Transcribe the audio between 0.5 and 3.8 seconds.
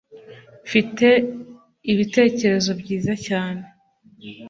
Mfite ibitekerezo byiza cyane